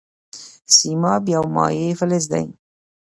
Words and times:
سیماب 0.75 1.23
یو 1.35 1.43
مایع 1.55 1.89
فلز 1.99 2.23
دی. 2.31 2.45